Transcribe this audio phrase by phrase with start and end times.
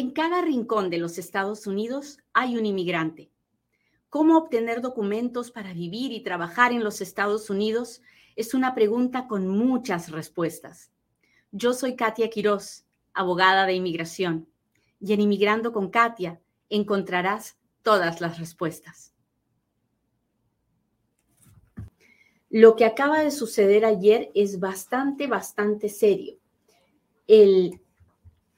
[0.00, 3.30] En cada rincón de los Estados Unidos hay un inmigrante.
[4.08, 8.00] ¿Cómo obtener documentos para vivir y trabajar en los Estados Unidos?
[8.34, 10.90] Es una pregunta con muchas respuestas.
[11.52, 14.48] Yo soy Katia Quiroz, abogada de inmigración,
[15.00, 16.40] y en Inmigrando con Katia
[16.70, 19.12] encontrarás todas las respuestas.
[22.48, 26.38] Lo que acaba de suceder ayer es bastante, bastante serio.
[27.26, 27.82] El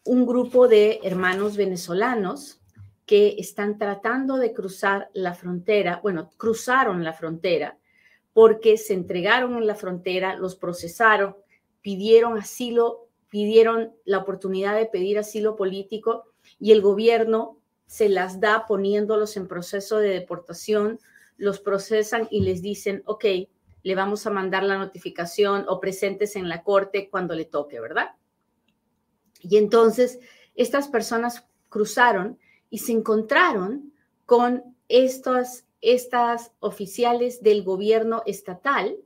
[0.05, 2.61] un grupo de hermanos venezolanos
[3.07, 7.79] que están tratando de cruzar la frontera, bueno, cruzaron la frontera
[8.33, 11.37] porque se entregaron en la frontera, los procesaron,
[11.83, 16.25] pidieron asilo, pidieron la oportunidad de pedir asilo político
[16.59, 20.99] y el gobierno se las da poniéndolos en proceso de deportación,
[21.37, 23.25] los procesan y les dicen, ok,
[23.83, 28.13] le vamos a mandar la notificación o presentes en la corte cuando le toque, ¿verdad?
[29.43, 30.21] Y entonces
[30.55, 32.39] estas personas cruzaron
[32.71, 33.93] y se encontraron
[34.27, 38.97] con estos, estas oficiales del gobierno estatal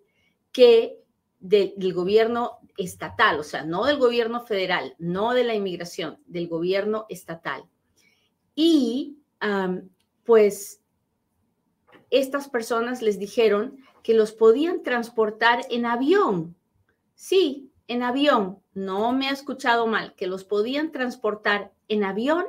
[0.52, 1.00] que
[1.38, 7.06] del gobierno estatal, o sea, no del gobierno federal, no de la inmigración, del gobierno
[7.08, 7.64] estatal.
[8.54, 9.18] Y
[10.24, 10.80] pues
[12.10, 16.56] estas personas les dijeron que los podían transportar en avión.
[17.14, 22.44] Sí, en avión, no me ha escuchado mal, que los podían transportar en avión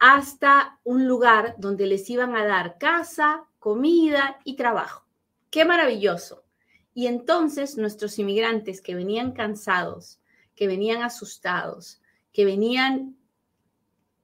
[0.00, 5.06] hasta un lugar donde les iban a dar casa, comida y trabajo.
[5.48, 6.42] Qué maravilloso.
[6.94, 10.18] Y entonces nuestros inmigrantes que venían cansados,
[10.56, 13.16] que venían asustados, que venían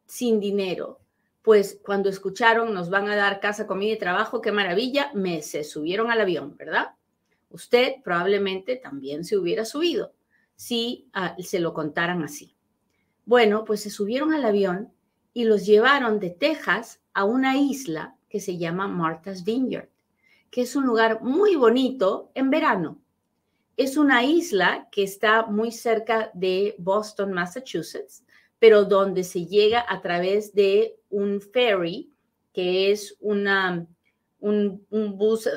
[0.07, 0.99] sin dinero,
[1.43, 5.63] pues cuando escucharon nos van a dar casa, comida y trabajo, qué maravilla, me se
[5.63, 6.97] subieron al avión, ¿verdad?
[7.49, 10.13] Usted probablemente también se hubiera subido
[10.57, 12.57] si ah, se lo contaran así.
[13.25, 14.93] Bueno, pues se subieron al avión
[15.33, 19.89] y los llevaron de Texas a una isla que se llama Martha's Vineyard,
[20.51, 23.01] que es un lugar muy bonito en verano.
[23.77, 28.25] Es una isla que está muy cerca de Boston, Massachusetts,
[28.59, 32.11] pero donde se llega a través de un ferry,
[32.55, 33.87] que es una,
[34.39, 35.49] un, bus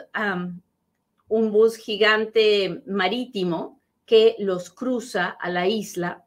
[1.30, 3.79] un bus gigante marítimo
[4.10, 6.26] que los cruza a la isla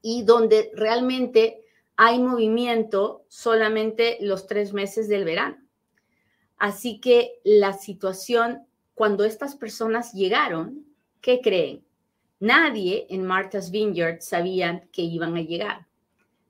[0.00, 1.66] y donde realmente
[1.96, 5.58] hay movimiento solamente los tres meses del verano.
[6.56, 10.86] Así que la situación, cuando estas personas llegaron,
[11.20, 11.84] ¿qué creen?
[12.40, 15.86] Nadie en Martha's Vineyard sabían que iban a llegar.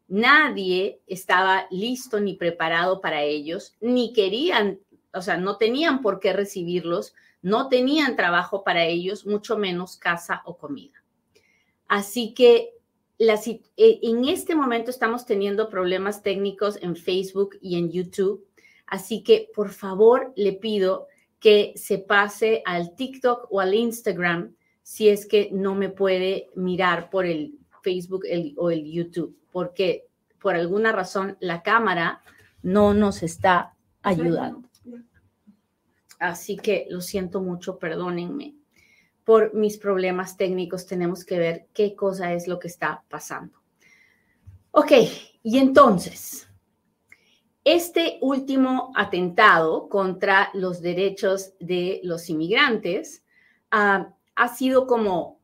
[0.06, 4.78] Nadie estaba listo ni preparado para ellos, ni querían,
[5.12, 10.42] o sea, no tenían por qué recibirlos no tenían trabajo para ellos, mucho menos casa
[10.44, 11.02] o comida.
[11.86, 12.74] Así que
[13.18, 18.46] eh, en este momento estamos teniendo problemas técnicos en Facebook y en YouTube.
[18.86, 21.06] Así que por favor le pido
[21.40, 27.10] que se pase al TikTok o al Instagram si es que no me puede mirar
[27.10, 28.24] por el Facebook
[28.56, 30.06] o el YouTube, porque
[30.40, 32.22] por alguna razón la cámara
[32.62, 34.67] no nos está ayudando.
[36.18, 38.54] Así que lo siento mucho, perdónenme
[39.24, 40.86] por mis problemas técnicos.
[40.86, 43.58] Tenemos que ver qué cosa es lo que está pasando.
[44.70, 44.92] Ok,
[45.42, 46.48] y entonces,
[47.64, 53.24] este último atentado contra los derechos de los inmigrantes
[53.70, 55.40] ah, ha sido como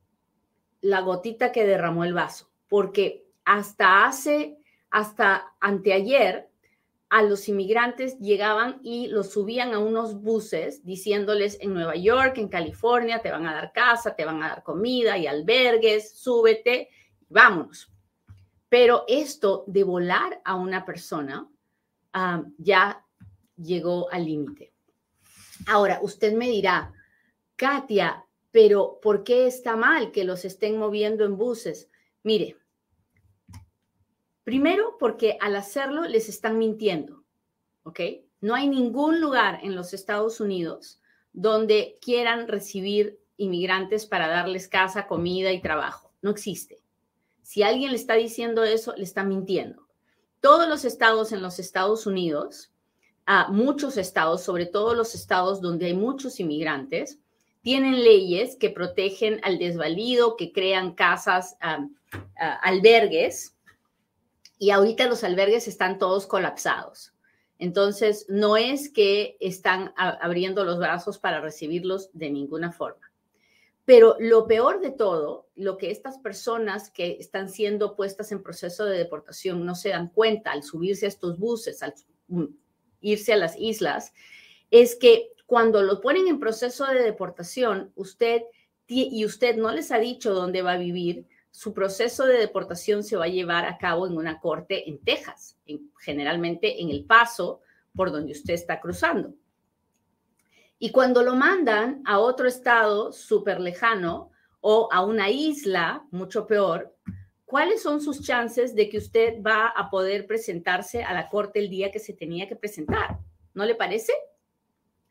[0.80, 4.58] la gotita que derramó el vaso, porque hasta hace,
[4.90, 6.50] hasta anteayer,
[7.14, 12.48] a los inmigrantes llegaban y los subían a unos buses diciéndoles en Nueva York, en
[12.48, 16.88] California, te van a dar casa, te van a dar comida y albergues, súbete,
[17.28, 17.88] vámonos.
[18.68, 21.48] Pero esto de volar a una persona
[22.14, 23.06] ah, ya
[23.58, 24.72] llegó al límite.
[25.68, 26.92] Ahora, usted me dirá,
[27.54, 31.88] Katia, pero ¿por qué está mal que los estén moviendo en buses?
[32.24, 32.56] Mire,
[34.44, 37.24] Primero, porque al hacerlo les están mintiendo,
[37.82, 38.00] ¿ok?
[38.42, 41.00] No hay ningún lugar en los Estados Unidos
[41.32, 46.12] donde quieran recibir inmigrantes para darles casa, comida y trabajo.
[46.22, 46.78] No existe.
[47.42, 49.88] Si alguien le está diciendo eso, le está mintiendo.
[50.40, 52.70] Todos los estados en los Estados Unidos,
[53.26, 57.18] a muchos estados, sobre todo los estados donde hay muchos inmigrantes,
[57.62, 61.56] tienen leyes que protegen al desvalido, que crean casas,
[62.36, 63.53] albergues
[64.64, 67.12] y ahorita los albergues están todos colapsados.
[67.58, 73.12] Entonces, no es que están abriendo los brazos para recibirlos de ninguna forma.
[73.84, 78.86] Pero lo peor de todo, lo que estas personas que están siendo puestas en proceso
[78.86, 81.92] de deportación no se dan cuenta al subirse a estos buses, al
[83.02, 84.14] irse a las islas,
[84.70, 88.44] es que cuando lo ponen en proceso de deportación, usted
[88.86, 93.16] y usted no les ha dicho dónde va a vivir, su proceso de deportación se
[93.16, 95.56] va a llevar a cabo en una corte en Texas,
[96.00, 97.60] generalmente en el paso
[97.94, 99.36] por donde usted está cruzando.
[100.80, 106.92] Y cuando lo mandan a otro estado súper lejano o a una isla, mucho peor,
[107.44, 111.70] ¿cuáles son sus chances de que usted va a poder presentarse a la corte el
[111.70, 113.20] día que se tenía que presentar?
[113.54, 114.12] ¿No le parece?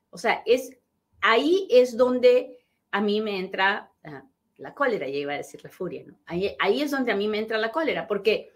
[0.10, 0.78] O sea, es
[1.22, 4.26] ahí es donde a mí me entra ah,
[4.64, 6.18] la cólera, ya iba a decir la furia, ¿no?
[6.26, 8.52] Ahí, ahí es donde a mí me entra la cólera, porque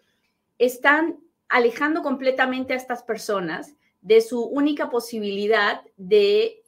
[0.57, 1.19] están
[1.49, 6.63] alejando completamente a estas personas de su única posibilidad de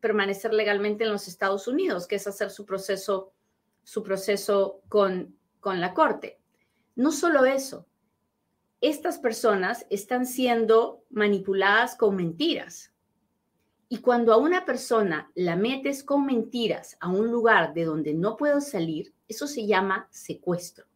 [0.00, 3.32] permanecer legalmente en los Estados Unidos, que es hacer su proceso,
[3.84, 6.38] su proceso con, con la corte.
[6.96, 7.86] No solo eso,
[8.80, 12.91] estas personas están siendo manipuladas con mentiras.
[13.92, 18.38] Y cuando a una persona la metes con mentiras a un lugar de donde no
[18.38, 20.86] puedo salir, eso se llama secuestro.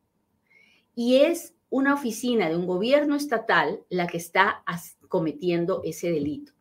[0.95, 4.65] Y es una oficina de un gobierno estatal la que está
[5.09, 6.53] cometiendo ese delito.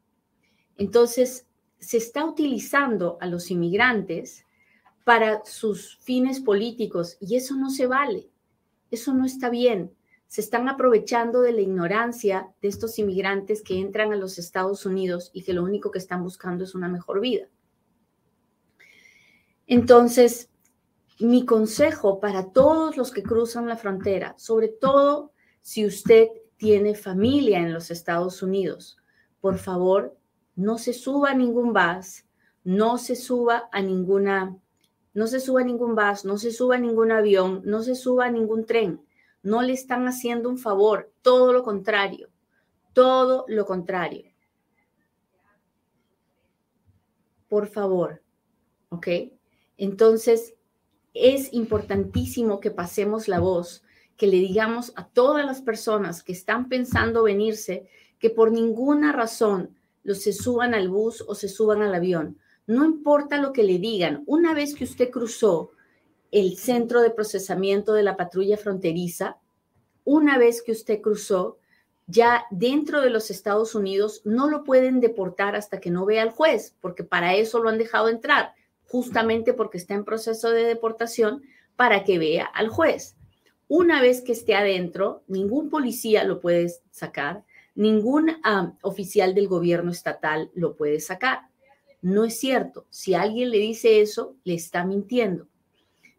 [0.75, 1.47] Entonces,
[1.79, 4.43] se está utilizando a los inmigrantes
[5.05, 8.29] para sus fines políticos y eso no se vale,
[8.91, 9.95] eso no está bien.
[10.35, 15.31] Se están aprovechando de la ignorancia de estos inmigrantes que entran a los Estados Unidos
[15.31, 17.47] y que lo único que están buscando es una mejor vida.
[19.65, 20.49] Entonces,
[21.21, 26.27] mi consejo para todos los que cruzan la frontera, sobre todo si usted
[26.57, 28.97] tiene familia en los Estados Unidos,
[29.39, 30.17] por favor,
[30.57, 32.25] no se suba a ningún bus,
[32.65, 34.57] no se suba a ninguna,
[35.13, 38.25] no se suba a ningún bus, no se suba a ningún avión, no se suba
[38.25, 39.04] a ningún tren.
[39.45, 42.29] No le están haciendo un favor, todo lo contrario,
[42.93, 44.33] todo lo contrario.
[47.47, 48.23] Por favor,
[48.89, 49.07] ¿ok?
[49.77, 50.55] Entonces,
[51.13, 53.83] es importantísimo que pasemos la voz,
[54.17, 57.87] que le digamos a todas las personas que están pensando venirse
[58.17, 62.39] que por ninguna razón los se suban al bus o se suban al avión.
[62.65, 65.69] No importa lo que le digan, una vez que usted cruzó
[66.35, 69.37] el centro de procesamiento de la patrulla fronteriza,
[70.03, 71.59] una vez que usted cruzó,
[72.07, 76.31] ya dentro de los Estados Unidos no lo pueden deportar hasta que no vea al
[76.31, 78.53] juez, porque para eso lo han dejado entrar,
[78.83, 81.43] justamente porque está en proceso de deportación,
[81.77, 83.15] para que vea al juez.
[83.69, 87.45] Una vez que esté adentro, ningún policía lo puede sacar,
[87.75, 88.41] ningún
[88.81, 91.43] oficial del gobierno estatal lo puede sacar.
[92.01, 92.87] No es cierto.
[92.89, 95.47] Si alguien le dice eso, le está mintiendo.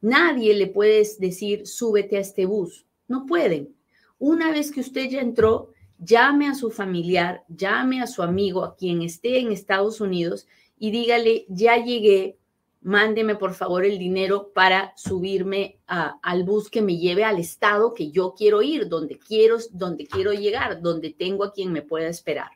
[0.00, 2.86] Nadie le puede decir, súbete a este bus.
[3.08, 3.74] No pueden.
[4.18, 8.76] Una vez que usted ya entró, llame a su familiar, llame a su amigo, a
[8.76, 10.46] quien esté en Estados Unidos
[10.78, 12.38] y dígale, ya llegué,
[12.82, 18.10] mándeme por favor el dinero para subirme al bus que me lleve al estado que
[18.10, 22.50] yo quiero ir, donde quiero, donde quiero llegar, donde tengo a quien me pueda esperar.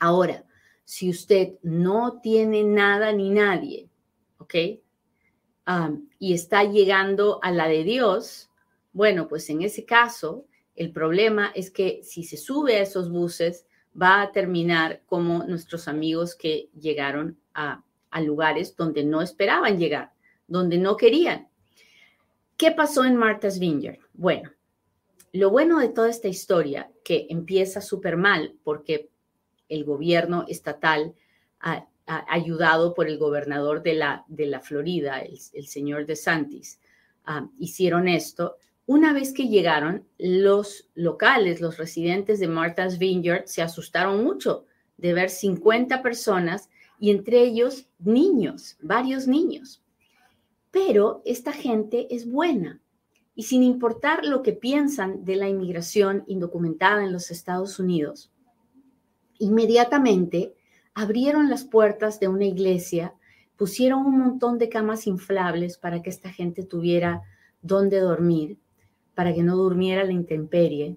[0.00, 0.44] Ahora,
[0.84, 3.88] si usted no tiene nada ni nadie,
[4.38, 4.54] ¿ok?
[6.18, 8.50] Y está llegando a la de Dios,
[8.92, 10.46] bueno, pues en ese caso,
[10.76, 13.66] el problema es que si se sube a esos buses,
[14.00, 17.82] va a terminar como nuestros amigos que llegaron a
[18.20, 20.12] lugares donde no esperaban llegar,
[20.46, 21.48] donde no querían.
[22.56, 23.98] ¿Qué pasó en Martha's Vineyard?
[24.12, 24.52] Bueno,
[25.32, 29.10] lo bueno de toda esta historia, que empieza súper mal porque
[29.68, 31.14] el gobierno estatal,
[32.06, 36.80] ayudado por el gobernador de la, de la Florida, el, señor DeSantis,
[37.26, 38.56] uh, hicieron esto.
[38.86, 44.66] Una vez que llegaron, los locales, los residentes de Martha's Vineyard se asustaron mucho
[44.98, 46.68] de ver 50 personas
[46.98, 49.82] y entre ellos niños, varios niños.
[50.70, 52.80] Pero esta gente es buena
[53.34, 58.30] y sin importar lo que piensan de la inmigración indocumentada en los Estados Unidos,
[59.38, 60.53] inmediatamente
[60.94, 63.14] abrieron las puertas de una iglesia,
[63.56, 67.22] pusieron un montón de camas inflables para que esta gente tuviera
[67.62, 68.58] dónde dormir,
[69.14, 70.96] para que no durmiera la intemperie,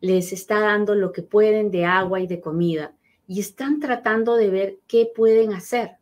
[0.00, 2.94] les está dando lo que pueden de agua y de comida
[3.26, 5.92] y están tratando de ver qué pueden hacer.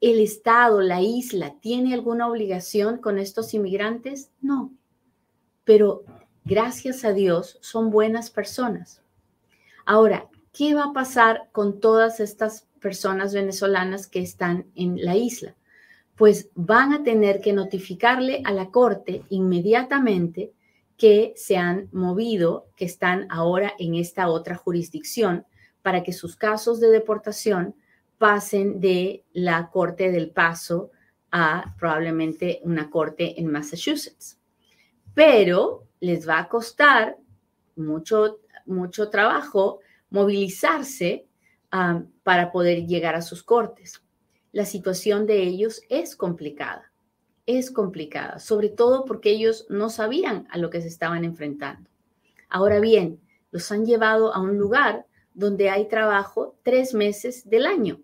[0.00, 4.30] ¿El Estado, la isla, tiene alguna obligación con estos inmigrantes?
[4.40, 4.72] No.
[5.64, 6.04] Pero
[6.44, 9.02] gracias a Dios son buenas personas.
[9.84, 15.54] Ahora, ¿qué va a pasar con todas estas personas venezolanas que están en la isla?
[16.16, 20.52] pues van a tener que notificarle a la corte inmediatamente
[20.96, 25.44] que se han movido, que están ahora en esta otra jurisdicción,
[25.82, 27.74] para que sus casos de deportación
[28.16, 30.90] pasen de la corte del paso
[31.30, 34.38] a probablemente una corte en Massachusetts.
[35.14, 37.18] Pero les va a costar
[37.76, 41.26] mucho, mucho trabajo movilizarse
[41.70, 44.02] ah, para poder llegar a sus cortes.
[44.52, 46.92] La situación de ellos es complicada,
[47.44, 51.90] es complicada, sobre todo porque ellos no sabían a lo que se estaban enfrentando.
[52.48, 53.20] Ahora bien,
[53.50, 58.00] los han llevado a un lugar donde hay trabajo tres meses del año,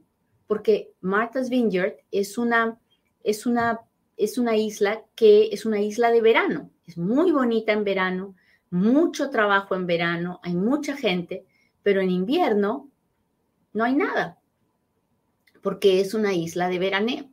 [0.46, 2.78] porque Martha's Vineyard es una,
[3.24, 3.80] es una,
[4.16, 8.34] es una isla que es una isla de verano, es muy bonita en verano,
[8.70, 11.46] mucho trabajo en verano, hay mucha gente,
[11.82, 12.90] pero en invierno
[13.72, 14.38] no hay nada,
[15.62, 17.28] porque es una isla de veraneo.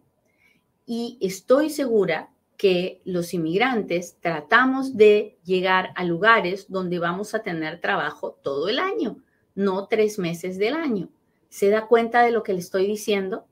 [0.86, 7.80] Y estoy segura que los inmigrantes tratamos de llegar a lugares donde vamos a tener
[7.80, 9.18] trabajo todo el año,
[9.56, 11.10] no tres meses del año.
[11.48, 13.46] ¿Se da cuenta de lo que le estoy diciendo?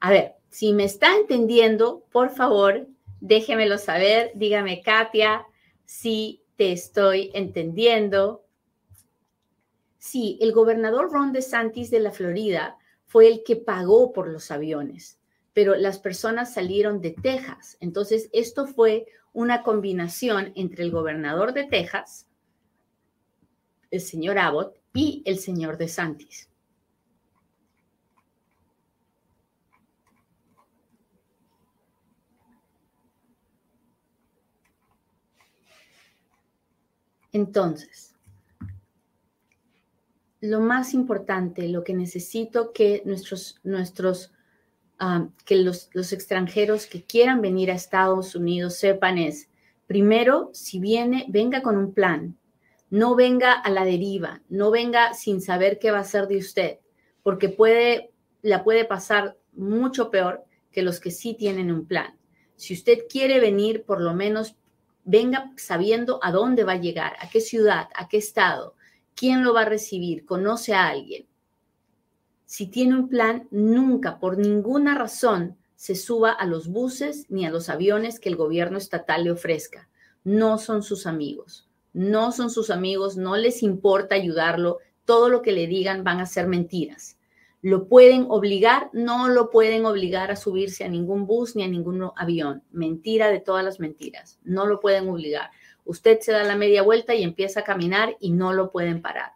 [0.00, 2.88] A ver, si me está entendiendo, por favor,
[3.20, 4.32] déjemelo saber.
[4.34, 5.46] Dígame, Katia,
[5.84, 8.44] si te estoy entendiendo.
[9.98, 15.18] Sí, el gobernador Ron DeSantis de la Florida fue el que pagó por los aviones,
[15.52, 17.76] pero las personas salieron de Texas.
[17.80, 22.28] Entonces, esto fue una combinación entre el gobernador de Texas,
[23.90, 26.48] el señor Abbott, y el señor DeSantis.
[37.32, 38.07] Entonces,
[40.40, 44.32] lo más importante, lo que necesito que nuestros, nuestros,
[44.98, 49.48] ah, que los, los extranjeros que quieran venir a Estados Unidos sepan es,
[49.86, 52.38] primero, si viene, venga con un plan,
[52.90, 56.78] no venga a la deriva, no venga sin saber qué va a ser de usted,
[57.22, 62.16] porque puede, la puede pasar mucho peor que los que sí tienen un plan.
[62.56, 64.56] Si usted quiere venir, por lo menos
[65.04, 68.74] venga sabiendo a dónde va a llegar, a qué ciudad, a qué estado,
[69.18, 71.26] quién lo va a recibir, conoce a alguien.
[72.44, 77.50] Si tiene un plan, nunca, por ninguna razón, se suba a los buses ni a
[77.50, 79.88] los aviones que el gobierno estatal le ofrezca.
[80.22, 85.52] No son sus amigos, no son sus amigos, no les importa ayudarlo, todo lo que
[85.52, 87.18] le digan van a ser mentiras.
[87.60, 88.88] ¿Lo pueden obligar?
[88.92, 92.62] No lo pueden obligar a subirse a ningún bus ni a ningún avión.
[92.70, 94.38] Mentira de todas las mentiras.
[94.44, 95.50] No lo pueden obligar.
[95.88, 99.32] Usted se da la media vuelta y empieza a caminar y no lo pueden parar.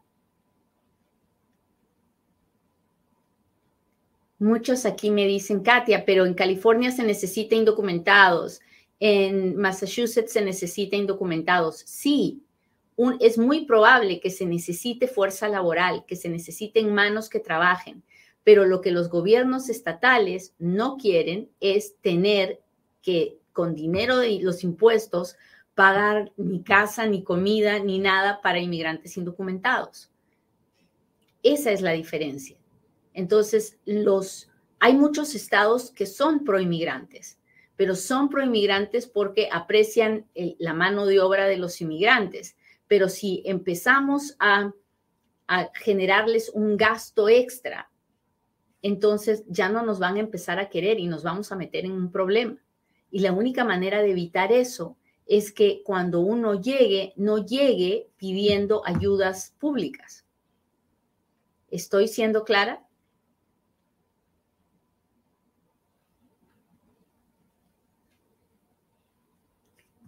[4.39, 8.61] Muchos aquí me dicen, Katia, pero en California se necesita indocumentados,
[9.01, 11.79] en Massachusetts se necesita indocumentados.
[11.87, 12.43] Sí,
[13.21, 18.03] es muy probable que se necesite fuerza laboral, que se necesiten manos que trabajen,
[18.45, 22.61] pero lo que los gobiernos estatales no quieren es tener
[23.01, 25.37] que con dinero de los impuestos
[25.75, 30.11] pagar ni casa, ni comida, ni nada para inmigrantes indocumentados.
[31.43, 32.57] Esa es la diferencia.
[33.15, 37.39] Entonces, los, hay muchos estados que son proinmigrantes,
[37.77, 40.27] pero son proinmigrantes porque aprecian
[40.59, 42.57] la mano de obra de los inmigrantes.
[42.87, 44.73] Pero si empezamos a,
[45.47, 47.89] a generarles un gasto extra
[48.83, 51.93] entonces ya no nos van a empezar a querer y nos vamos a meter en
[51.93, 52.59] un problema.
[53.11, 54.97] Y la única manera de evitar eso
[55.37, 60.27] es que cuando uno llegue, no llegue pidiendo ayudas públicas.
[61.71, 62.85] ¿Estoy siendo clara?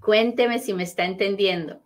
[0.01, 1.81] Cuénteme si me está entendiendo.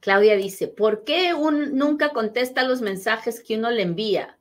[0.00, 4.38] Claudia dice, ¿por qué un, nunca contesta los mensajes que uno le envía?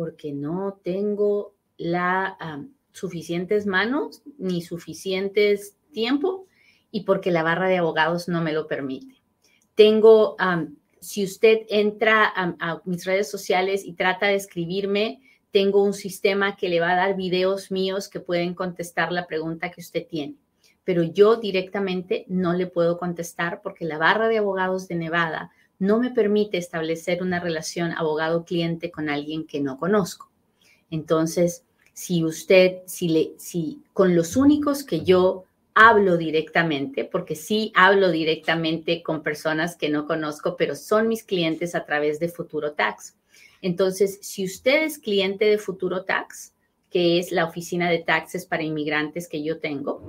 [0.00, 1.52] porque no tengo
[2.92, 6.46] suficientes manos ni suficientes tiempo
[6.90, 9.20] y porque la barra de abogados no me lo permite.
[9.74, 10.36] Tengo,
[11.00, 15.20] si usted entra a, mis redes sociales y trata de escribirme,
[15.50, 19.70] tengo un sistema que le va a dar videos míos que pueden contestar la pregunta
[19.70, 20.36] que usted tiene.
[20.84, 25.98] Pero yo directamente no le puedo contestar porque la barra de abogados de Nevada no
[25.98, 30.30] me permite establecer una relación abogado-cliente con alguien que no conozco.
[30.90, 35.44] Entonces, si usted, si, le, si con los únicos que yo
[35.74, 41.74] hablo directamente, porque sí hablo directamente con personas que no conozco, pero son mis clientes
[41.74, 43.16] a través de Futuro Tax.
[43.62, 46.54] Entonces, si usted es cliente de Futuro Tax,
[46.90, 50.02] que es la oficina de taxes para inmigrantes que yo tengo.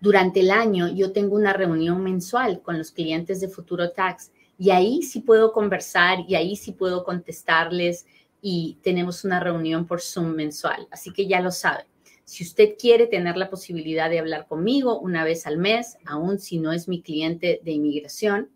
[0.00, 4.70] Durante el año yo tengo una reunión mensual con los clientes de Futuro Tax y
[4.70, 8.06] ahí sí puedo conversar y ahí sí puedo contestarles
[8.40, 10.88] y tenemos una reunión por Zoom mensual.
[10.90, 11.91] Así que ya lo saben.
[12.24, 16.58] Si usted quiere tener la posibilidad de hablar conmigo una vez al mes, aun si
[16.58, 18.50] no es mi cliente de inmigración,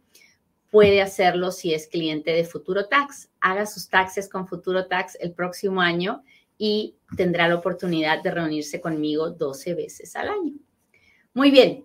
[0.71, 3.31] puede hacerlo si es cliente de Futuro Tax.
[3.41, 6.23] Haga sus taxes con Futuro Tax el próximo año
[6.59, 10.55] y tendrá la oportunidad de reunirse conmigo 12 veces al año.
[11.35, 11.85] Muy bien.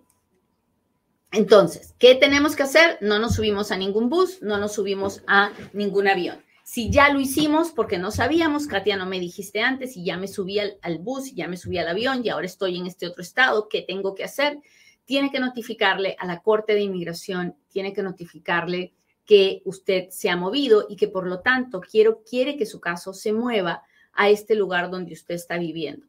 [1.32, 2.98] Entonces, ¿qué tenemos que hacer?
[3.00, 6.42] No nos subimos a ningún bus, no nos subimos a ningún avión.
[6.72, 10.26] Si ya lo hicimos porque no sabíamos, Katia, no me dijiste antes y ya me
[10.26, 13.68] subí al, bus, ya me subí al avión y ahora estoy en este otro estado,
[13.68, 14.58] ¿qué tengo que hacer?
[15.04, 18.94] Tiene que notificarle a la Corte de Inmigración, tiene que notificarle
[19.26, 23.34] que usted se ha movido y que por lo tanto quiere que su caso se
[23.34, 23.82] mueva
[24.14, 26.06] a este lugar donde usted está viviendo.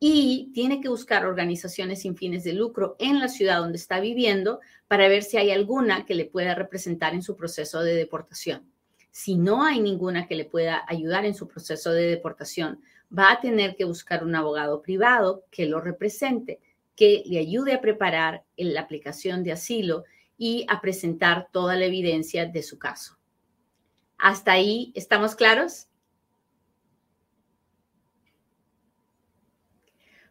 [0.00, 4.60] Y tiene que buscar organizaciones sin fines de lucro en la ciudad donde está viviendo
[4.88, 8.75] para ver si hay alguna que le pueda representar en su proceso de deportación.
[9.18, 13.40] Si no hay ninguna que le pueda ayudar en su proceso de deportación, va a
[13.40, 16.60] tener que buscar un abogado privado que lo represente,
[16.94, 20.04] que le ayude a preparar la aplicación de asilo
[20.36, 23.16] y a presentar toda la evidencia de su caso.
[24.18, 25.88] ¿Hasta ahí estamos claros?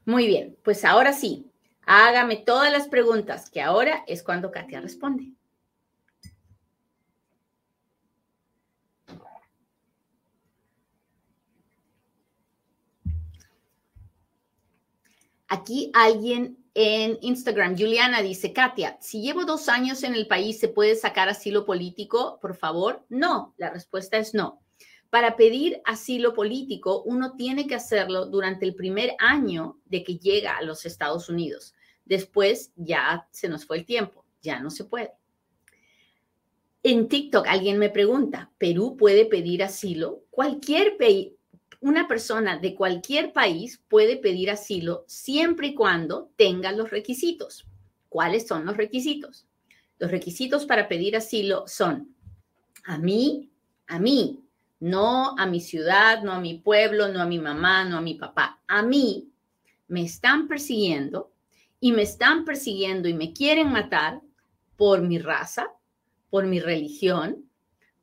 [0.06, 1.52] Muy bien, pues ahora sí,
[1.88, 5.32] hágame todas las preguntas, que ahora es cuando Katia responde.
[15.48, 20.68] Aquí alguien en Instagram, Juliana dice, Katia, si llevo dos años en el país, ¿se
[20.68, 23.06] puede sacar asilo político, por favor?
[23.10, 24.62] No, la respuesta es no.
[25.10, 30.58] Para pedir asilo político, uno tiene que hacerlo durante el primer año de que llega
[30.58, 31.74] a los Estados Unidos.
[32.04, 35.14] Después ya se nos fue el tiempo, ya no se puede.
[36.84, 40.24] En TikTok alguien me pregunta, ¿Perú puede pedir asilo?
[40.30, 40.98] Cualquier
[41.82, 47.66] una persona de cualquier país puede pedir asilo siempre y cuando tenga los requisitos.
[48.10, 49.46] ¿Cuáles son los requisitos?
[50.00, 52.16] Los requisitos para pedir asilo son
[52.86, 53.50] a mí,
[53.88, 54.44] a mí,
[54.80, 58.16] no a mi ciudad, no a mi pueblo, no a mi mamá, no a mi
[58.16, 58.62] papá.
[58.68, 59.30] A mí
[59.88, 61.32] me están persiguiendo
[61.80, 64.22] y me están persiguiendo y me quieren matar
[64.76, 65.72] por mi raza,
[66.30, 67.50] por mi religión,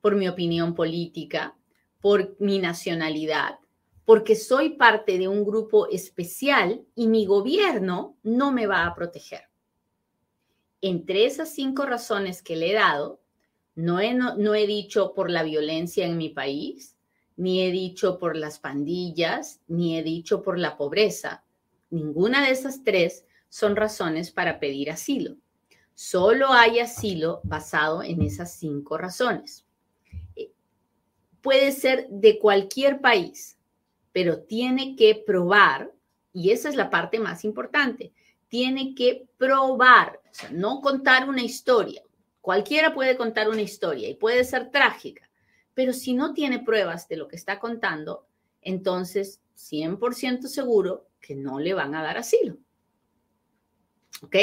[0.00, 1.54] por mi opinión política,
[2.00, 3.58] por mi nacionalidad,
[4.12, 9.44] porque soy parte de un grupo especial y mi gobierno no me va a proteger.
[10.82, 13.22] Entre esas cinco razones que le he dado,
[13.74, 16.94] no he, no, he dicho por la violencia en mi país,
[17.38, 21.42] ni he dicho por las pandillas, ni he dicho por la pobreza.
[21.88, 25.38] Ninguna de esas tres son razones para pedir asilo.
[25.94, 29.64] Solo hay asilo basado en esas cinco razones.
[30.36, 30.52] Eh,
[31.40, 33.56] puede ser de cualquier país,
[34.12, 35.92] pero tiene que probar,
[36.32, 38.12] y esa es la parte más importante,
[38.48, 40.20] tiene que probar,
[40.50, 42.02] no contar una historia.
[42.40, 45.28] Cualquiera puede contar una historia y puede ser trágica,
[45.74, 48.26] pero si no tiene pruebas de lo que está contando,
[48.60, 52.58] entonces 100% seguro que no le van a dar asilo.
[54.22, 54.36] ¿Ok?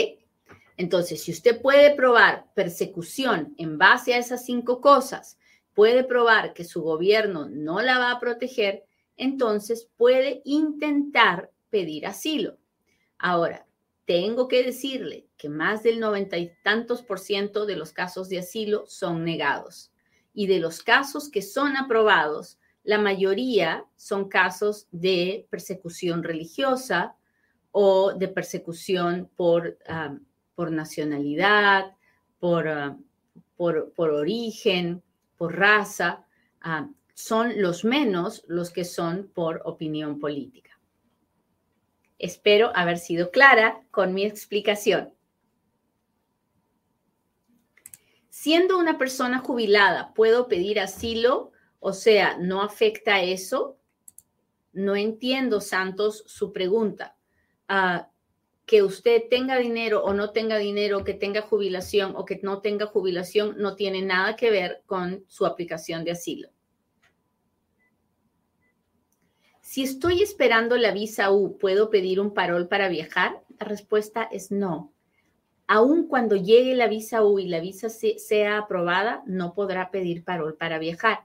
[0.77, 5.37] Entonces, si usted puede probar persecución en base a esas cinco cosas,
[5.73, 8.85] puede probar que su gobierno no la va a proteger,
[9.19, 12.57] entonces puede intentar pedir asilo.
[13.19, 13.67] Ahora,
[14.05, 18.39] tengo que decirle que más del noventa y tantos por ciento de los casos de
[18.39, 19.91] asilo son negados.
[20.33, 27.17] Y de los casos que son aprobados, la mayoría son casos de persecución religiosa
[27.71, 30.17] o de persecución por, ah,
[30.55, 31.91] por nacionalidad,
[32.39, 32.97] por, ah,
[33.57, 35.03] por, por, origen,
[35.37, 36.25] por raza.
[36.61, 40.79] Ah, son los menos los que son por opinión política.
[42.17, 45.13] Espero haber sido clara con mi explicación.
[48.29, 51.51] Siendo una persona jubilada, ¿puedo pedir asilo?
[51.81, 53.77] O sea, ¿no afecta eso?
[54.71, 57.17] No entiendo, Santos, su pregunta.
[57.67, 58.09] Ah,
[58.65, 62.85] que usted tenga dinero o no tenga dinero, que tenga jubilación o que no tenga
[62.85, 66.49] jubilación, no tiene nada que ver con su aplicación de asilo.
[69.71, 73.43] Si estoy esperando la visa U, ¿puedo pedir un parol para viajar?
[73.59, 74.91] La respuesta es no.
[75.67, 80.55] Aun cuando llegue la visa U y la visa sea aprobada, no podrá pedir parol
[80.55, 81.19] para viajar.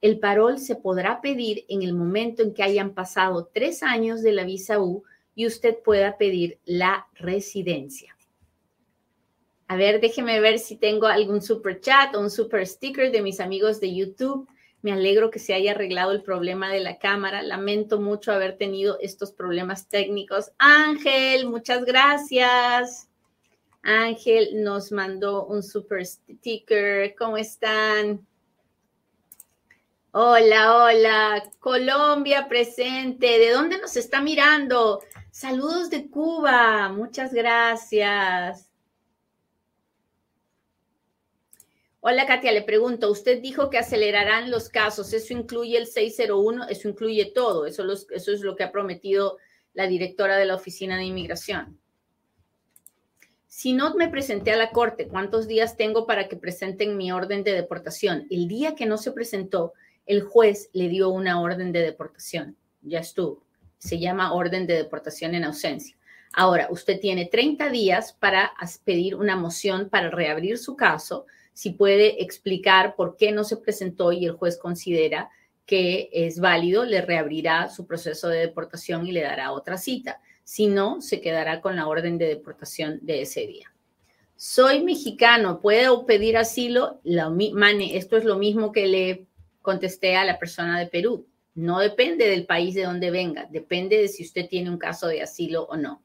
[0.00, 4.32] El parol se podrá pedir en el momento en que hayan pasado tres años de
[4.32, 5.04] la visa U
[5.36, 8.16] y usted pueda pedir la residencia.
[9.68, 13.38] A ver, déjeme ver si tengo algún super chat o un super sticker de mis
[13.38, 14.48] amigos de YouTube.
[14.84, 17.42] Me alegro que se haya arreglado el problema de la cámara.
[17.42, 20.52] Lamento mucho haber tenido estos problemas técnicos.
[20.58, 23.08] Ángel, muchas gracias.
[23.82, 27.14] Ángel nos mandó un super sticker.
[27.16, 28.26] ¿Cómo están?
[30.12, 31.50] Hola, hola.
[31.60, 33.38] Colombia presente.
[33.38, 35.00] ¿De dónde nos está mirando?
[35.30, 36.90] Saludos de Cuba.
[36.90, 38.73] Muchas gracias.
[42.06, 46.68] Hola Katia, le pregunto, usted dijo que acelerarán los casos, ¿eso incluye el 601?
[46.68, 49.38] Eso incluye todo, eso, es lo que ha prometido
[49.72, 51.78] la directora de la Oficina de Inmigración.
[53.46, 57.42] Si no me presenté a la corte, ¿cuántos días tengo para que presenten mi orden
[57.42, 58.26] de deportación?
[58.28, 59.72] El día que no se presentó,
[60.04, 62.54] el juez le dio una orden de deportación.
[62.82, 63.46] Ya estuvo.
[63.78, 65.96] Se llama orden de deportación en ausencia.
[66.34, 68.52] Ahora, usted tiene 30 días para
[68.84, 74.12] pedir una moción para reabrir su caso si puede explicar por qué no se presentó
[74.12, 75.30] y el juez considera
[75.64, 80.20] que es válido, le reabrirá su proceso de deportación y le dará otra cita.
[80.42, 83.72] Si no, se quedará con la orden de deportación de ese día.
[84.36, 87.00] Soy mexicano, ¿puedo pedir asilo?
[87.04, 89.26] Mane, esto es lo mismo que le
[89.62, 91.26] contesté a la persona de Perú.
[91.54, 95.22] No depende del país de donde venga, depende de si usted tiene un caso de
[95.22, 96.02] asilo o no.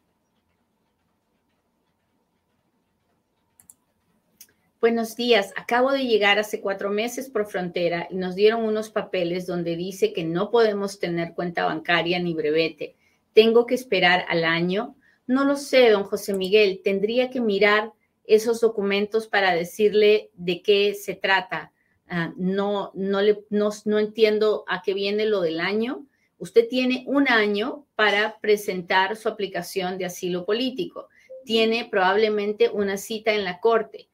[4.82, 9.46] Buenos días, acabo de llegar hace cuatro meses por frontera y nos dieron unos papeles
[9.46, 12.96] donde dice que no podemos tener cuenta bancaria ni brevete.
[13.34, 14.96] ¿Tengo que esperar al año?
[15.28, 16.80] No lo sé, don José Miguel.
[16.82, 17.92] Tendría que mirar
[18.24, 21.74] esos documentos para decirle de qué se trata.
[22.08, 26.06] Ah, no, no, le, no, no entiendo a qué viene lo del año.
[26.38, 31.10] Usted tiene un año para presentar su aplicación de asilo político.
[31.44, 34.08] Tiene probablemente una cita en la corte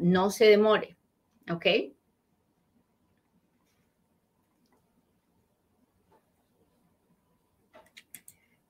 [0.00, 0.96] No se demore,
[1.50, 1.66] ¿ok?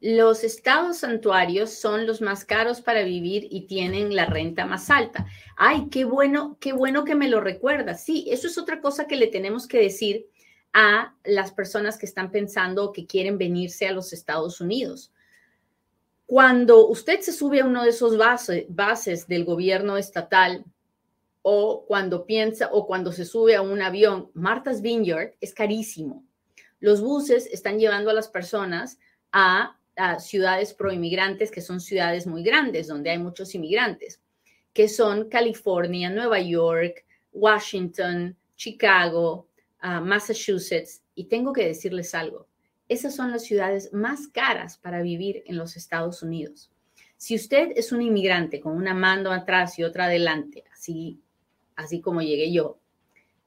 [0.01, 5.27] Los estados santuarios son los más caros para vivir y tienen la renta más alta.
[5.57, 7.95] Ay, qué bueno, qué bueno que me lo recuerda.
[7.95, 10.27] Sí, eso es otra cosa que le tenemos que decir
[10.73, 15.13] a las personas que están pensando que quieren venirse a los Estados Unidos.
[16.27, 20.65] Cuando usted se sube a uno de esos bases del gobierno estatal,
[21.43, 26.25] o cuando piensa o cuando se sube a un avión, Martha's Vineyard es carísimo.
[26.81, 28.99] Los buses están llevando a las personas
[29.33, 29.77] a,
[30.19, 34.23] ciudades proinmigrantes, que son ciudades muy grandes, donde hay muchos inmigrantes,
[34.73, 39.49] que son California, Nueva York, Washington, Chicago,
[39.81, 41.03] ah, Massachusetts.
[41.15, 42.49] Y tengo que decirles algo,
[42.89, 46.71] esas son las ciudades más caras para vivir en los Estados Unidos.
[47.17, 51.21] Si usted es un inmigrante con una mano atrás y otra adelante, así
[51.83, 52.79] así como llegué yo,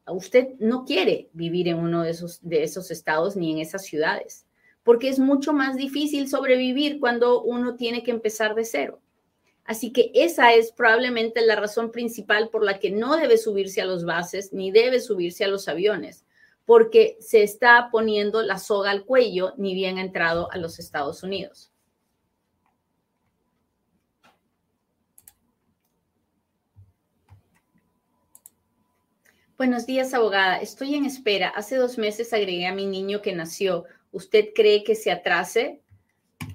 [0.08, 4.46] usted no quiere vivir en uno de esos, de esos estados ni en esas ciudades,
[4.84, 9.02] porque es mucho más difícil sobrevivir cuando uno tiene que empezar de cero.
[9.64, 13.86] Así que esa es probablemente la razón principal por la que no debe subirse a
[13.86, 16.24] los bases ni debe subirse a los aviones,
[16.66, 21.24] porque se está poniendo la soga al cuello ni bien ha entrado a los Estados
[21.24, 21.72] Unidos.
[29.58, 30.58] Buenos días, abogada.
[30.58, 31.48] Estoy en espera.
[31.48, 33.86] Hace dos meses agregué a mi niño que nació.
[34.12, 35.80] ¿Usted cree que se atrase?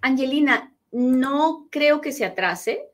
[0.03, 2.91] Angelina, no creo que se atrase,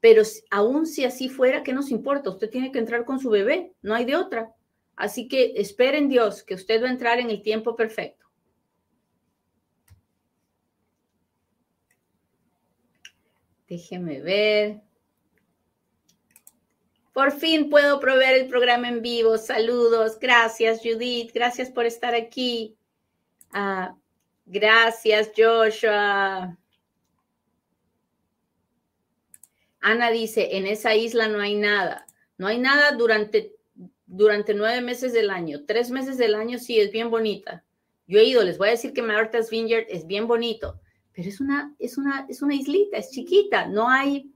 [0.00, 2.30] pero aún si así fuera, ¿qué nos importa?
[2.30, 4.54] Usted tiene que entrar con su bebé, no hay de otra.
[4.96, 8.24] Así que esperen Dios que usted va a entrar en el tiempo perfecto.
[13.68, 14.80] Déjeme ver.
[17.14, 19.38] Por fin puedo proveer el programa en vivo.
[19.38, 20.18] Saludos.
[20.20, 21.30] Gracias, Judith.
[21.32, 22.76] Gracias por estar aquí.
[23.52, 23.96] Ah,
[24.44, 26.58] gracias, Joshua.
[29.80, 32.04] Ana dice, en esa isla no hay nada.
[32.36, 33.54] No hay nada durante,
[34.06, 35.64] durante nueve meses del año.
[35.66, 37.64] Tres meses del año sí es bien bonita.
[38.08, 40.80] Yo he ido, les voy a decir que Martha's Vineyard es bien bonito,
[41.12, 43.66] pero es una, es una, es una islita, es chiquita.
[43.66, 44.33] No hay,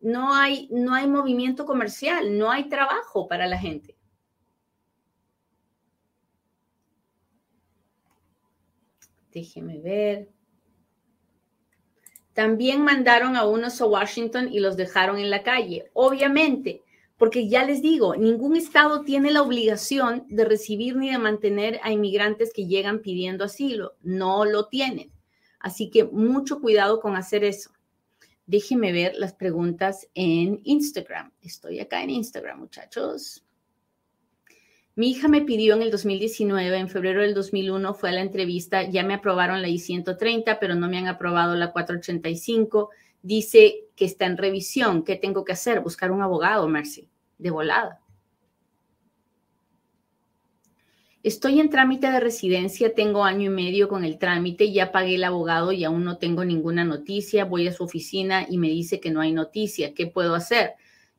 [0.00, 3.96] no hay, no hay movimiento comercial, no hay trabajo para la gente.
[9.32, 10.28] Déjeme ver.
[12.32, 15.90] También mandaron a unos a Washington y los dejaron en la calle.
[15.92, 16.82] Obviamente,
[17.16, 21.92] porque ya les digo, ningún estado tiene la obligación de recibir ni de mantener a
[21.92, 23.94] inmigrantes que llegan pidiendo asilo.
[24.02, 25.12] No lo tienen.
[25.58, 27.70] Así que mucho cuidado con hacer eso.
[28.50, 31.30] Déjenme ver las preguntas en Instagram.
[31.40, 33.44] Estoy acá en Instagram, muchachos.
[34.96, 38.82] Mi hija me pidió en el 2019, en febrero del 2001, fue a la entrevista,
[38.82, 42.90] ya me aprobaron la I-130, pero no me han aprobado la 485
[43.22, 45.04] dice que está en revisión.
[45.04, 45.78] ¿Qué tengo que hacer?
[45.80, 47.08] Buscar un abogado, Mercy,
[47.38, 48.00] de volada.
[51.22, 55.24] Estoy en trámite de residencia, tengo año y medio con el trámite, ya pagué el
[55.24, 57.44] abogado y aún no tengo ninguna noticia.
[57.44, 59.92] Voy a su oficina y me dice que no hay noticia.
[59.92, 60.72] ¿Qué puedo hacer?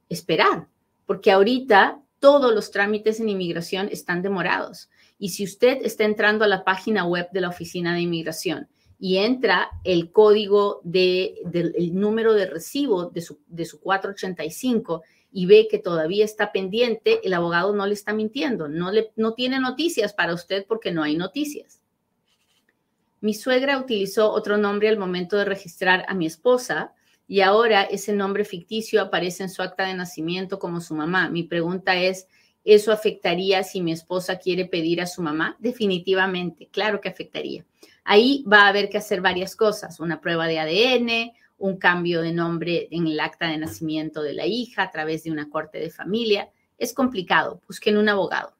[0.09, 0.67] Esperar,
[1.05, 4.89] porque ahorita todos los trámites en inmigración están demorados.
[5.19, 9.17] Y si usted está entrando a la página web de la Oficina de Inmigración y
[9.17, 15.67] entra el código de, del número de recibo de su, de su 485 y ve
[15.69, 20.13] que todavía está pendiente, el abogado no le está mintiendo, no, le, no tiene noticias
[20.13, 21.81] para usted porque no hay noticias.
[23.21, 26.93] Mi suegra utilizó otro nombre al momento de registrar a mi esposa
[27.27, 31.29] y ahora ese nombre ficticio aparece en su acta de nacimiento como su mamá.
[31.29, 32.27] Mi pregunta es,
[32.65, 35.55] ¿eso afectaría si mi esposa quiere pedir a su mamá?
[35.59, 37.63] Definitivamente, claro que afectaría.
[38.03, 41.31] Ahí va a haber que hacer varias cosas, una prueba de ADN,
[41.61, 45.31] un cambio de nombre en el acta de nacimiento de la hija a través de
[45.31, 46.49] una corte de familia.
[46.77, 48.55] Es complicado, busquen un abogado.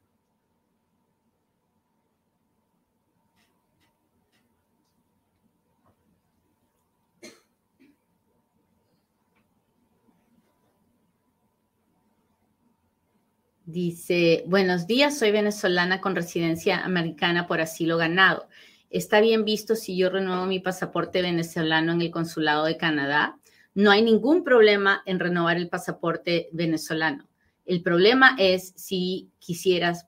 [13.64, 18.48] Dice, buenos días, soy venezolana con residencia americana por asilo ganado
[18.92, 23.38] está bien visto si yo renuevo mi pasaporte venezolano en el consulado de Canadá.
[23.74, 27.28] No hay ningún problema en renovar el pasaporte venezolano.
[27.64, 30.06] El problema es si quisieras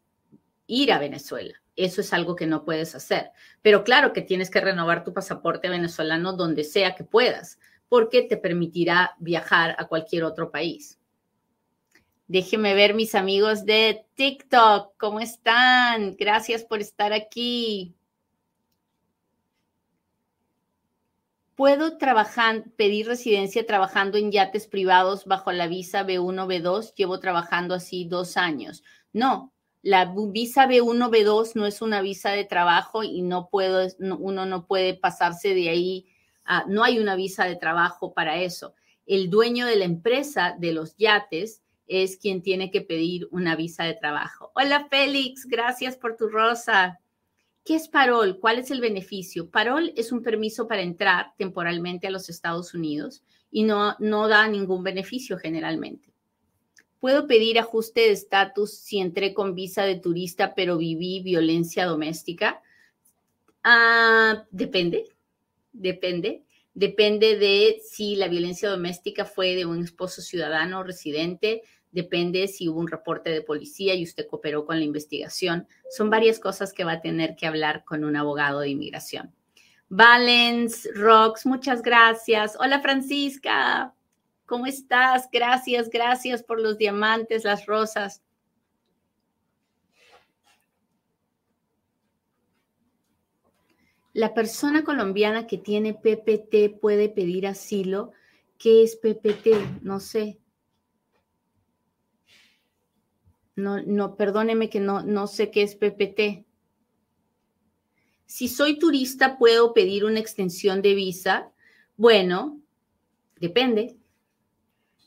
[0.66, 1.54] ir a Venezuela.
[1.76, 3.30] Eso es algo que no puedes hacer.
[3.62, 8.36] Pero claro que tienes que renovar tu pasaporte venezolano donde sea que puedas, porque te
[8.36, 10.98] permitirá viajar a cualquier otro país.
[12.26, 16.16] Déjenme ver mis amigos de TikTok, ¿cómo están?
[16.16, 17.94] Gracias por estar aquí.
[21.56, 26.94] ¿Puedo trabajar, pedir residencia trabajando en yates privados bajo la visa B1, B2?
[26.94, 28.82] Llevo trabajando así dos años.
[29.12, 34.46] No, la visa B1, B2 no es una visa de trabajo y no puedo, uno
[34.46, 36.06] no puede pasarse de ahí.
[36.66, 38.74] no hay una visa de trabajo para eso.
[39.06, 43.84] El dueño de la empresa de los yates es quien tiene que pedir una visa
[43.84, 44.50] de trabajo.
[44.54, 46.98] Hola Félix, gracias por tu rosa.
[47.64, 48.38] ¿Qué es parol?
[48.38, 49.48] ¿Cuál es el beneficio?
[49.48, 54.46] Parol es un permiso para entrar temporalmente a los Estados Unidos y no, no da
[54.48, 56.12] ningún beneficio generalmente.
[57.00, 62.62] ¿Puedo pedir ajuste de estatus si entré con visa de turista pero viví violencia doméstica?
[63.62, 65.04] Ah, depende,
[65.72, 66.44] depende.
[66.74, 71.62] Depende de si la violencia doméstica fue de un esposo ciudadano residente,
[71.94, 75.68] depende si hubo un reporte de policía y usted cooperó con la investigación.
[75.88, 79.32] Son varias cosas que va a tener que hablar con un abogado de inmigración.
[79.88, 82.56] Valens, Rox, muchas gracias.
[82.58, 83.94] Hola Francisca,
[84.44, 85.28] ¿cómo estás?
[85.30, 88.20] Gracias, gracias por los diamantes, las rosas.
[94.12, 98.10] La persona colombiana que tiene PPT puede pedir asilo.
[98.58, 99.82] ¿Qué es PPT?
[99.82, 100.40] No sé.
[103.56, 106.44] No, no, perdóneme que no, no sé qué es PPT.
[108.26, 111.52] Si soy turista, ¿puedo pedir una extensión de visa?
[111.96, 112.60] Bueno,
[113.38, 113.96] depende.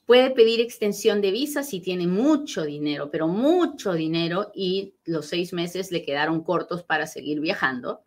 [0.05, 5.51] Puede pedir extensión de visa si tiene mucho dinero, pero mucho dinero y los seis
[5.51, 8.03] meses le quedaron cortos para seguir viajando.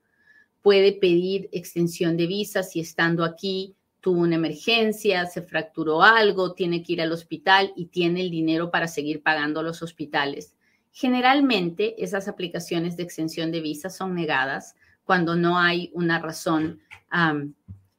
[0.62, 6.82] Puede pedir extensión de visa si estando aquí tuvo una emergencia, se fracturó algo, tiene
[6.82, 10.54] que ir al hospital y tiene el dinero para seguir pagando los hospitales.
[10.92, 16.80] Generalmente esas aplicaciones de extensión de visa son negadas cuando no hay una razón,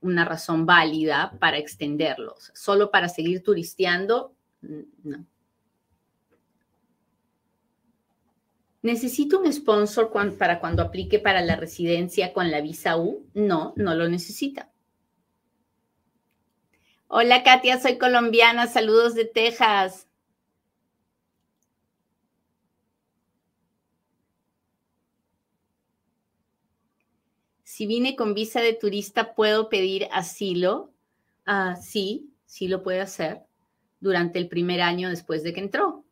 [0.01, 2.51] una razón válida para extenderlos.
[2.53, 5.25] Solo para seguir turisteando, no.
[8.83, 13.27] ¿Necesito un sponsor para cuando aplique para la residencia con la visa U?
[13.35, 14.70] No, no lo necesita.
[17.13, 20.08] Hola Katia, soy colombiana, saludos de Texas.
[27.63, 30.93] Si vine con visa de turista, ¿puedo pedir asilo?
[31.45, 33.41] Ah, sí, sí lo puede hacer
[34.00, 36.06] durante el primer año después de que entró.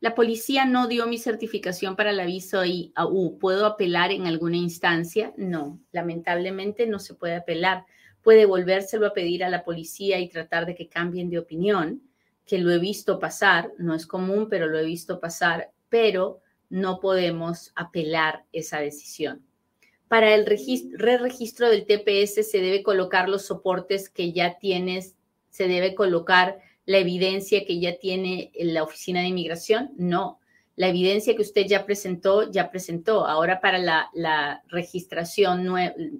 [0.00, 3.38] la policía no dio mi certificación para la visa IAU.
[3.38, 5.32] ¿Puedo apelar en alguna instancia?
[5.38, 7.86] No, lamentablemente no se puede apelar.
[8.22, 12.02] Puede volvérselo a pedir a la policía y tratar de que cambien de opinión,
[12.46, 17.00] que lo he visto pasar, no es común, pero lo he visto pasar, pero no
[17.00, 19.42] podemos apelar esa decisión.
[20.08, 25.14] Para el re-registro del TPS se debe colocar los soportes que ya tienes,
[25.50, 29.92] se debe colocar la evidencia que ya tiene la Oficina de Inmigración?
[29.96, 30.40] No.
[30.74, 33.26] La evidencia que usted ya presentó, ya presentó.
[33.26, 35.66] Ahora para la, registración,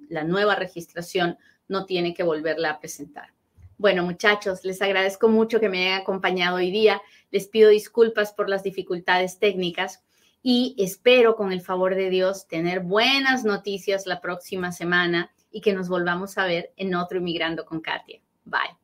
[0.09, 1.37] la nueva registración,
[1.67, 3.33] no tiene que volverla a presentar.
[3.77, 7.01] Bueno, muchachos, les agradezco mucho que me hayan acompañado hoy día.
[7.31, 10.03] Les pido disculpas por las dificultades técnicas
[10.41, 15.73] y espero, con el favor de Dios, tener buenas noticias la próxima semana y que
[15.73, 18.19] nos volvamos a ver en otro Inmigrando con Katia.
[18.45, 18.82] Bye.